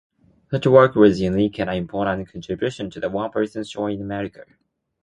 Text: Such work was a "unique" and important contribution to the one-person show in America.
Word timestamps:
Such 0.49 0.65
work 0.65 0.95
was 0.95 1.21
a 1.21 1.25
"unique" 1.25 1.59
and 1.59 1.69
important 1.69 2.27
contribution 2.31 2.89
to 2.89 2.99
the 2.99 3.07
one-person 3.07 3.65
show 3.65 3.85
in 3.85 4.01
America. 4.01 4.45